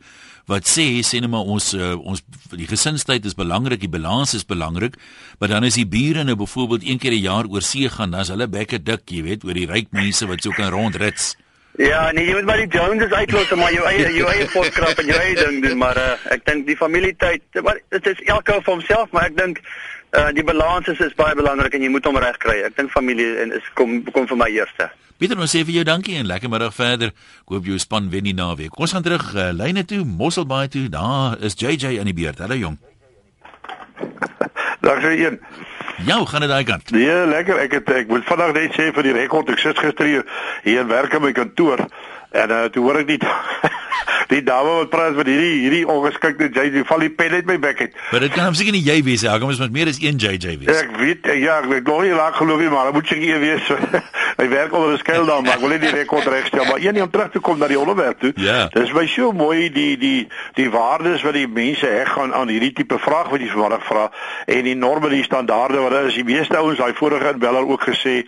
[0.52, 2.20] wat sê sê net maar ons uh, ons
[2.52, 5.00] die gesinstyd is belangrik, die balans is belangrik,
[5.40, 8.20] maar dan is die bure nou byvoorbeeld een keer 'n jaar oor see gaan, dan
[8.20, 11.36] is hulle bekke dik, jy weet, oor die ryk mense wat so kan rondrits.
[11.78, 14.98] Ja, nee, jy moet maar die Joneses uitlos en maar jou eie jou eie potkrap
[14.98, 17.42] en jou eie ding doen, maar uh, ek dink die familietyd,
[17.88, 19.60] dit is elke ou vir homself, maar ek dink
[20.16, 22.60] uh, die balans is, is baie belangrik en jy moet hom reg kry.
[22.66, 24.88] Ek dink familie en is kom kom vir my eerste.
[25.18, 27.10] Pieter, ons sê vir jou dankie en lekker middag verder.
[27.42, 28.76] Ek hoop jou span wen die naweek.
[28.78, 30.86] Ons gaan terug uh, lyne toe, Mosselbaai toe.
[30.92, 32.38] Daar is JJ aan die beurt.
[32.44, 32.78] Hallo jong.
[34.86, 35.40] Dag vir een.
[36.06, 36.90] Ja, gaan dit daai kant?
[36.94, 37.58] Nee, lekker.
[37.58, 40.22] Ek het ek moet vandag net sê vir die rekord ek sit gister hier
[40.62, 41.82] hier in werk in my kantoor
[42.30, 43.20] en uh, toe hoor ek nie
[44.32, 47.80] die dame wat praat met hierdie hierdie ongeskikte JJ val die pen uit my bek
[47.80, 47.94] uit.
[48.12, 49.32] Maar dit kan seker nie jy wees nie.
[49.40, 50.82] Kom ons met meer as een JJ wees.
[50.82, 53.70] Ek weet ja, ek weet glo nie laat geloof nie, maar moet seker een wees.
[54.38, 57.02] Hy werk onder 'n skuil daar, maar ek wil net die rekord regstel, maar een
[57.02, 58.32] om terug te kom na die onderwerp toe.
[58.36, 58.68] Ja.
[58.70, 62.72] Dis baie so mooi die die die waardes wat die mense heg gaan aan hierdie
[62.72, 64.10] tipe vraag wat jy vanmiddag vra
[64.46, 66.14] en die norme die standaarde wat is.
[66.14, 68.22] Die meeste ouens daai vorige inbeller ook gesê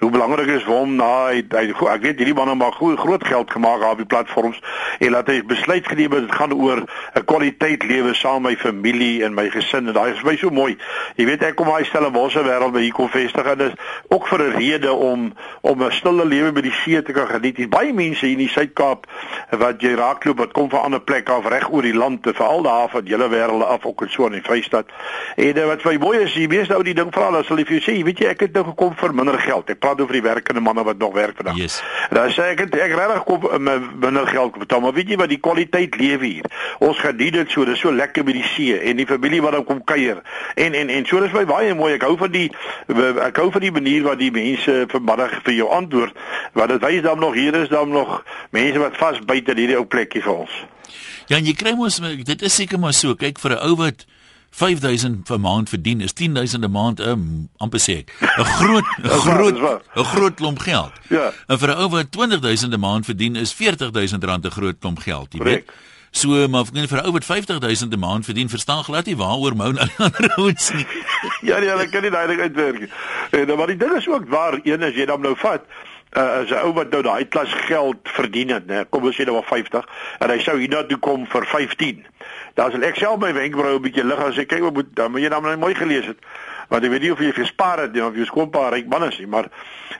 [0.00, 3.41] hoe belangrik is vir hom na hy, hy ek weet hierdie manne maak groot geld
[3.50, 4.60] gemaak op die platforms
[4.98, 8.56] en laat hy besluit geneem het dit gaan oor 'n kwaliteit lewe saam met my
[8.56, 10.76] familie en my gesin en daai is my so mooi.
[11.16, 13.72] Jy weet ek kom uit Stellenbosch wêreld by hier kom vestig en dis
[14.08, 17.56] ook vir 'n rede om om 'n stille lewe by die see te kan geniet.
[17.56, 19.06] Hier baie mense hier in die Suid-Kaap
[19.50, 22.62] wat jy raakloop wat kom van ander plekke af reg oor die land te veral
[22.62, 24.86] daar van julle wêrelde af ook in so 'n Vrystaat.
[25.36, 27.64] En uh, wat vir my mooi is, die meeste ou die ding vra as hulle
[27.64, 29.70] vir jou sê, weet jy ek het nou gekom vir minder geld.
[29.70, 31.56] Ek praat oor die werkende manne wat nog werk vandag.
[31.56, 31.82] Yes.
[32.10, 35.30] Dan sê ek het, ek regtig kom met minder geld betaal, maar weet jy wat
[35.32, 36.48] die kwaliteit lewe hier.
[36.78, 39.56] Ons geniet dit so, dit is so lekker by die see en die familie wat
[39.56, 40.22] dan kom kuier.
[40.54, 41.94] En en en so dis my baie mooi.
[41.94, 42.48] Ek hou van die
[43.28, 46.16] ek hou van die manier wat die mense vanmiddag vir jou antwoord.
[46.58, 49.86] Want dit wys dan nog hier is dan nog mense wat vas buite hierdie ou
[49.86, 50.62] plekkie vir ons.
[51.28, 53.14] Ja, en jy kry mos dit is seker maar so.
[53.14, 54.06] Kyk vir 'n ou wat
[54.54, 58.84] 5000 per maand verdien is 10000 'n maand 'n um, amper sê ek 'n groot
[59.02, 59.56] 'n groot
[59.96, 60.92] 'n groot klomp geld.
[61.08, 61.32] Ja.
[61.46, 64.98] En vir 'n ou wat 20000 'n maand verdien is 40000 rand 'n groot klomp
[64.98, 65.72] geld, jy weet.
[66.10, 69.72] So maar vir 'n ou wat 50000 'n maand verdien, verstaan glad nie waaroor mou
[69.80, 70.86] aan ander ouens nie.
[71.40, 72.90] ja, nee, hulle kan nie daai ding uitwerk.
[73.30, 75.64] En maar die ding is ook waar een as jy dan nou vat
[76.16, 78.84] uh, as 'n ou wat nou daai klas geld verdien het, né?
[78.90, 79.86] Kom ons sê nou maar 50
[80.18, 82.06] en hy sou hiernatoe kom vir 15.
[82.54, 85.10] Dan sal ek self my wenkbrauwe 'n bietjie lig as ek kyk wat moet dan
[85.10, 86.18] moet jy nou mooi gelees het.
[86.68, 89.26] Want ek weet nie of jy gespaar het of jy skoonpa ryk man is nie,
[89.26, 89.50] maar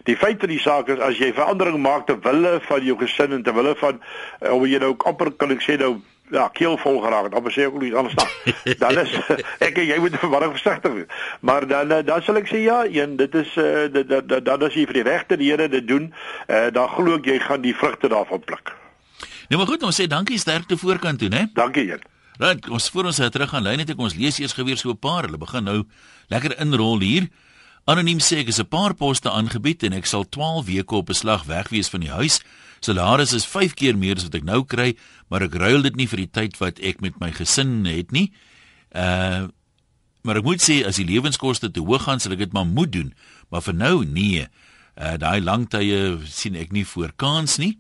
[0.05, 3.33] die feit van die saak is as jy verandering maak ter wille van jou gesin
[3.33, 4.01] en ter wille van
[4.40, 7.32] uh, of jy nou amper kan ek sê nou ja, keel vol geraak het.
[7.32, 8.28] Dan sê ek ook iets anders dan.
[8.78, 9.16] Dan is
[9.66, 11.11] ek jy moet verwarring versigtig wees.
[11.40, 14.87] Maar dan dan sal ek sê ja, een dit is uh, dan dan as jy
[14.87, 16.12] vir die regte die Here dit doen,
[16.48, 18.74] uh, dan glo ek jy gaan die vrugte daarvan pluk.
[19.48, 21.48] Nou maar goed, ons sê dankie sterkte voorkant toe, né?
[21.54, 22.11] Dankie een.
[22.40, 24.98] Right, ons voor ons terug gaan lyn het ek ons lees eers geweer so 'n
[24.98, 25.26] paar.
[25.28, 25.85] Hulle begin nou
[26.28, 27.28] lekker inrol hier.
[27.85, 31.44] Anoniem sê ek is 'n paar poste aangebied en ek sal 12 weke op beslag
[31.44, 32.40] weg wees van die huis.
[32.80, 34.96] Salaris is 5 keer meer as wat ek nou kry,
[35.33, 38.29] maar ek ruil dit nie vir die tyd wat ek met my gesin het nie.
[38.92, 39.49] Uh
[40.23, 42.92] maar ek moet sê as die lewenskoste te hoog gaan, sal ek dit maar moet
[42.95, 43.09] doen,
[43.51, 44.45] maar vir nou nee.
[44.95, 47.73] Uh daai lang tye sien ek nie voor kans nie.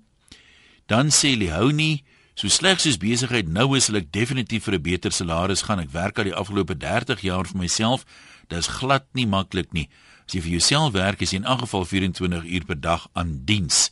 [0.90, 2.02] Dan sê Lehouni,
[2.34, 5.84] so sleg soos besigheid nou is, sal ek definitief vir 'n beter salaris gaan.
[5.84, 8.02] Ek werk al die afgelope 30 jaar vir myself.
[8.48, 9.88] Dis glad nie maklik nie.
[10.26, 13.44] As jy vir jouself werk, is jy in elk geval 24 uur per dag aan
[13.44, 13.90] diens.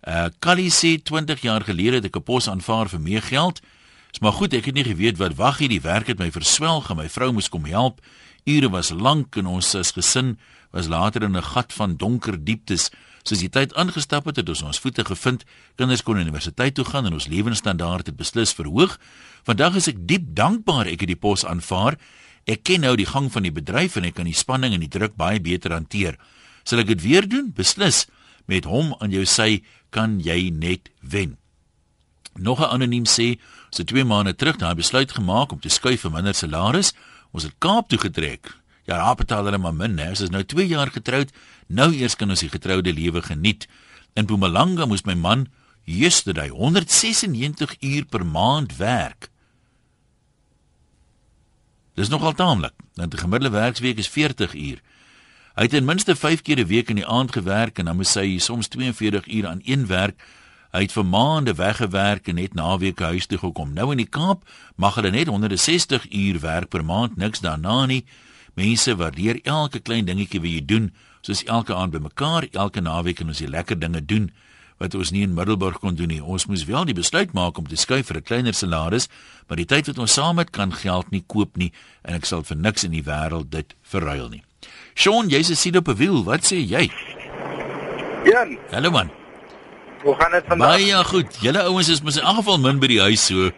[0.00, 3.60] Uh Callie sê 20 jaar gelede het ek 'n pos aanvaar vir meer geld.
[4.10, 5.68] Dis maar goed, ek het nie geweet wat wag hier.
[5.68, 8.00] Die werk het my verswelg en my vrou moes kom help.
[8.44, 10.38] Ure was lank en ons as gesin
[10.72, 12.90] was later in 'n gat van donker dieptes.
[13.22, 15.44] Soos die tyd aangestap het, het ons ons voete gevind.
[15.76, 18.98] Kinders kon universiteit toe gaan en ons lewensstandaard het beslis verhoog.
[19.44, 21.98] Vandag is ek diep dankbaar ek het die pos aanvaar.
[22.46, 24.88] Ek ken nou die gang van die bedryf en ek kan die spanning en die
[24.88, 26.16] druk baie beter hanteer.
[26.64, 27.52] Sal ek dit weer doen?
[27.52, 28.06] Beslis.
[28.46, 31.36] Met hom aan jou sy kan jy net wen.
[32.34, 36.00] Nog 'n anoniem sê, ons het 2 maande terug daai besluit gemaak om te skuif
[36.00, 36.92] vir minder salaris.
[37.30, 38.56] Ons het Kaap toe getrek.
[38.84, 40.08] Ja, daar betaal hulle maar min, hè.
[40.08, 41.30] Ons is nou 2 jaar getroud.
[41.66, 43.68] Nou eers kan ons die getroude lewe geniet.
[44.14, 45.48] In Mpumalanga moes my man
[45.84, 49.30] yesterday 196 uur per maand werk.
[51.94, 52.72] Dis nogal taamlik.
[52.94, 54.82] Want die gemiddelde werksweek is 40 uur.
[55.58, 58.14] Hy het ten minste 5 keer 'n week in die aand gewerk en dan moes
[58.14, 60.22] hy soms 42 ure aan een werk.
[60.70, 63.72] Hy het vir maande weggewerk en net naweke huis toe gekom.
[63.72, 64.44] Nou in die Kaap
[64.76, 68.04] mag hulle net 160 uur werk per maand, niks daarna nie.
[68.54, 73.26] Mense waardeer elke klein dingetjie wat jy doen, soos elke aand bymekaar, elke naweek en
[73.26, 74.30] ons die lekker dinge doen
[74.78, 76.22] wat ons nie in Middelburg kon doen nie.
[76.24, 79.08] Ons moes wel die besluit maak om te skuif vir 'n kleiner salaris,
[79.46, 82.42] maar die tyd wat ons saam het kan geld nie koop nie en ek sal
[82.42, 84.44] vir niks in die wêreld dit verruil nie.
[85.00, 86.24] Sean, jy's 'n sied op 'n wiel.
[86.24, 86.84] Wat sê jy?
[88.24, 88.58] Jan.
[88.70, 89.08] Hallo man.
[90.02, 90.68] Hoe gaan dit vandag?
[90.68, 91.30] Baie goed.
[91.40, 93.48] Julle ouens is mos in elk geval min by die huis so.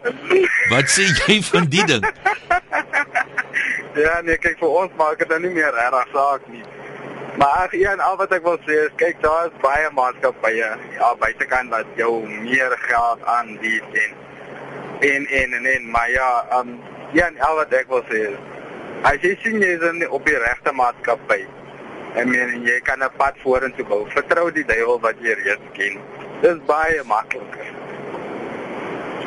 [0.71, 2.03] Wat sê jy van die ding?
[4.05, 6.63] ja, nee, kyk vir ons maak dit nou nie meer reg saak nie.
[7.35, 11.11] Maar ag, een al wat ek wil sê is kyk daar is baie maatskappye ja
[11.19, 14.11] buitekant wat jou meer geld aanbied en
[15.11, 16.79] en en en, en maar ja, um
[17.11, 18.52] ja, al wat ek wil sê is
[19.03, 21.41] as jy sien jy is in op die regte maatskappy
[22.19, 24.05] en men jy kan 'n pad vorentoe bou.
[24.09, 25.97] Vertrou die duiwel wat jy reeds ken.
[26.41, 27.67] Dis baie makliker.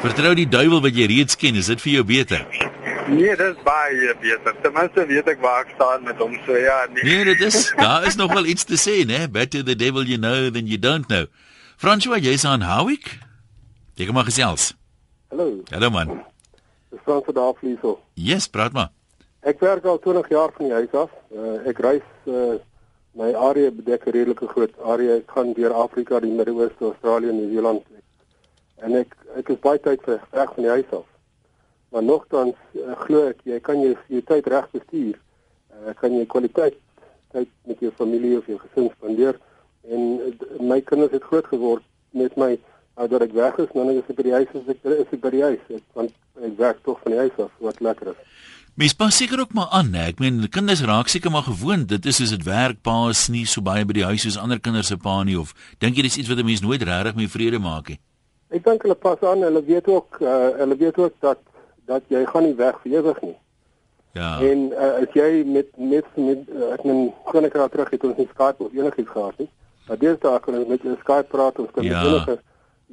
[0.00, 2.46] Vertrou die duiwel wat jy reeds ken, is dit vir jou beter?
[3.08, 4.54] Nee, dis baie beter.
[4.62, 6.34] Ten minste weet ek waar ek staan met hom.
[6.46, 7.04] So ja, nee.
[7.04, 9.26] Nee, dit is daar is nog wel iets te sê, né?
[9.30, 11.26] Better the devil you know than you don't know.
[11.76, 13.18] François, jy's aan Howick?
[13.94, 14.74] Jy kom maar gesels.
[15.30, 15.62] Hallo.
[15.70, 16.24] Hallo man.
[16.90, 18.00] Dis van Daaflieso.
[18.14, 18.95] Yes, praat maar.
[19.46, 21.12] Ek werk al 20 jaar van die huis af.
[21.30, 22.56] Uh, ek reis uh,
[23.16, 25.20] my area bedek 'n redelike groot area.
[25.22, 27.84] Ek gaan deur Afrika, die Midde-Ooste, Australië, Nieu-Seeland.
[28.82, 31.06] En ek ek is baie tyd weg van die huis af
[31.96, 35.18] maar nogtans uh, glo ek jy kan jou jou tyd reg bestuur.
[35.72, 36.78] Uh, kan jy kwaliteit
[37.32, 39.38] tyd met jou familie of jou gesin spandeer
[39.88, 42.50] en uh, my kinders het groot geword met my
[42.96, 45.16] nou dat ek weg is, nou net as ek by die huis is, ek is
[45.16, 46.12] ek by die huis, ek, want
[46.48, 48.38] ek werk tog van die huis af, wat lekker is.
[48.76, 50.10] Mens pas seker ook maar aan, hè.
[50.12, 51.88] Ek meen kinders raak seker maar gewoond.
[51.88, 54.60] Dit is soos dit werk, pa is nie so baie by die huis soos ander
[54.60, 57.28] kinders se pa nie of dink jy dis iets wat 'n mens nooit regtig mee
[57.28, 57.98] vrede maak nie?
[58.52, 59.42] Ek dink hulle pas aan.
[59.48, 61.40] Hulle weet ook uh, hulle weet ook dat
[61.86, 63.36] dat jy gaan nie weg vir ewig nie.
[64.12, 64.40] Ja.
[64.40, 68.04] En uh, as jy met met met uh, ek men kon ek raak terug het
[68.04, 69.48] ons nie Skype of enigiets gehad nie.
[69.88, 72.04] Maar dis daar kan ons met jou Skype praat ons kan ja.
[72.04, 72.38] enige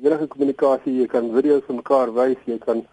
[0.04, 2.86] enige kommunikasie, jy kan video's van mekaar wys, jy kan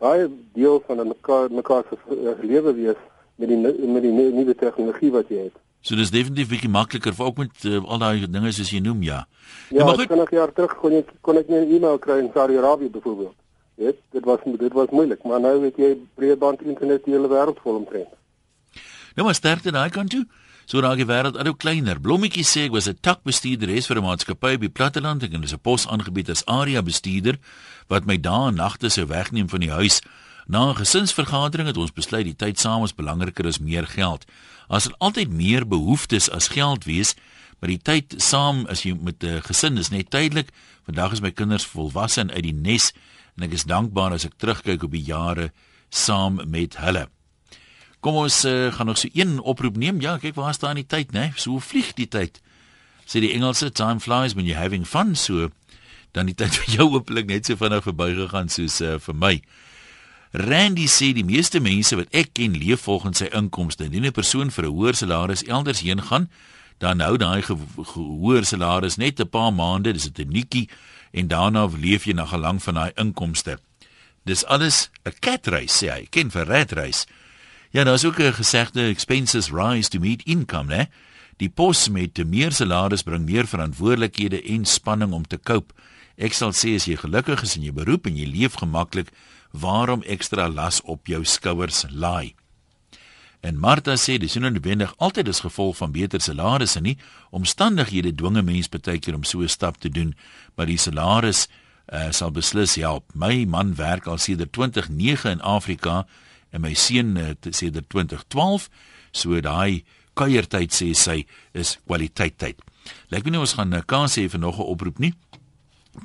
[0.00, 3.00] baie deel van mekaar mekaar se uh, lewe wees
[3.40, 5.58] met die met die nuwe tegnologie wat jy het.
[5.80, 9.02] So dis definitief bietjie makliker vir ook met uh, al daai dinge soos jy noem,
[9.02, 9.24] ja.
[9.72, 10.10] Ja, maar goed.
[10.12, 13.36] Ek jaar terug kon ek kon ek 'n e-mail kry in Saudi-Arabië byvoorbeeld.
[13.80, 17.60] Dit dit was dit was moeilik, maar nou weet jy breedband internet die hele wêreld
[17.64, 18.12] vol omtrent.
[19.16, 20.26] Nou maar sterkte daai kant toe.
[20.70, 21.98] So raak die wêreld al hoe kleiner.
[21.98, 25.58] Blommetjie sê ek was 'n takbestuurder res vir 'n maatskappy die platteland en dis 'n
[25.58, 27.38] pos aangebied as area bestuurder
[27.88, 30.00] wat my dae en nagte sou wegneem van die huis.
[30.46, 34.24] Na 'n gesinsvergadering het ons besluit die tyd saam is belangriker as meer geld.
[34.68, 37.16] As er altyd meer behoeftes as geld wees,
[37.58, 40.50] maar die tyd saam as jy met 'n gesin is net tydelik.
[40.86, 42.92] Vandag is my kinders volwasse en uit die nes
[43.36, 45.50] en ek is dankbaar as ek terugkyk op die jare
[45.88, 47.08] saam met hulle.
[48.00, 50.00] Kom ons uh, gaan nog so een oproep neem.
[50.00, 51.32] Ja, kyk waar staan die tyd, né?
[51.36, 52.40] So vlieg die tyd.
[53.04, 55.50] Sê die Engelse time flies when you're having fun, so
[56.12, 59.34] dan die tyd vir jou hopelik net so vinnig verbygegaan soos uh, vir my.
[60.32, 63.84] Randy sê die meeste mense wat ek ken leef volgens sy inkomste.
[63.84, 66.30] Indien 'n persoon vir 'n hoër salaris elders heen gaan,
[66.78, 70.68] dan hou daai hoër salaris net 'n paar maande, dis 'n nuutjie
[71.12, 73.58] en daarna leef jy na gelang van daai inkomste.
[74.24, 77.06] Dis alles 'n catreis sê hy, ken vir redreis.
[77.72, 80.90] Ja, daar's ook 'n gesegde expenses rise to meet income, né?
[81.36, 85.72] Die pos met meer salaris bring meer verantwoordelikhede en spanning om te koop.
[86.16, 89.08] Ek sal sê as jy gelukkig is in jou beroep en jy leef gemaklik,
[89.50, 92.34] waarom ekstra las op jou skouers laai?
[93.40, 96.98] En Martha sê dis nie noodwendig altyd as gevolg van beter salarisse nie.
[97.30, 100.14] Omstandighede dwinge mens baie keer om so 'n stap te doen,
[100.56, 101.48] maar die salaris
[101.92, 103.04] uh, sal beslis help.
[103.14, 106.06] My man werk al sedert 2009 in Afrika
[106.50, 108.68] en my seun uh, sedert 2012,
[109.12, 109.84] so daai
[110.14, 112.60] kuiertyd sê sy is kwaliteit tyd.
[113.10, 115.14] Lyk my nie ons gaan 'n uh, kans hê vir nog 'n oproep nie.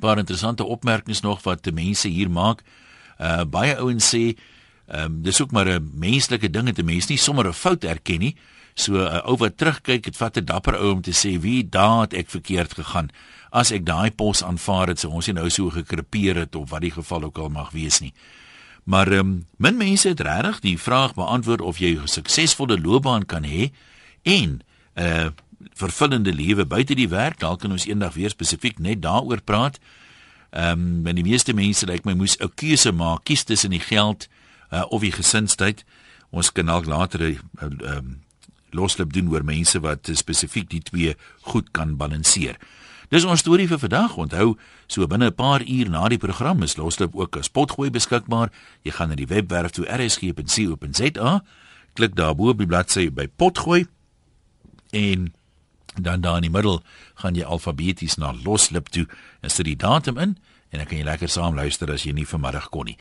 [0.00, 2.62] Paar interessante opmerkings nog wat die mense hier maak.
[3.18, 4.36] Uh baie ouens sê
[4.86, 7.84] Ehm um, dis ook maar 'n menslike ding dat 'n mens nie sommer 'n fout
[7.84, 8.36] erken nie.
[8.74, 11.68] So 'n uh, ou wat terugkyk, dit vat 'n dapper ou om te sê wie
[11.68, 13.10] daad ek verkeerd gegaan.
[13.50, 16.80] As ek daai pos aanvaar het, sou ons nie nou so gekrepeer het of wat
[16.80, 18.12] die geval ook al mag wees nie.
[18.86, 23.26] Maar ehm um, min mense het regtig die vraag beantwoord of jy 'n suksesvolle loopbaan
[23.26, 23.70] kan hê
[24.22, 24.62] en
[24.94, 25.26] 'n uh,
[25.74, 27.38] vervullende lewe buite die werk.
[27.38, 29.78] Dalk kan ons eendag weer spesifiek net daaroor praat.
[30.50, 33.70] Ehm um, en die meeste mense, lyk like my, moes 'n keuse maak, kies tussen
[33.70, 34.28] die geld
[34.70, 35.84] uh, of die gesinstyd.
[36.30, 38.22] Ons kan dalk later 'n uh, um,
[38.70, 42.56] loslip doen oor mense wat spesifiek die twee goed kan balanseer.
[43.08, 44.16] Dis ons storie vir vandag.
[44.16, 48.50] Onthou, so binne 'n paar uur na die program is loslip ook as potgooi beskikbaar.
[48.82, 51.42] Jy gaan na die webwerf toe rsg.co.za
[51.96, 53.86] klik daarbo op die bladsy by potgooi
[54.90, 55.32] en
[55.96, 56.82] dan daar in die middel
[57.14, 59.06] gaan jy alfabeties na loslip toe
[59.40, 60.36] en sit die datum in
[60.70, 62.98] en dan kan jy lekker saam luister as jy nie vanmiddag kon nie.